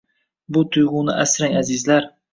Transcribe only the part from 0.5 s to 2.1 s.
Bu tuyg‘uni asrang, azizlar.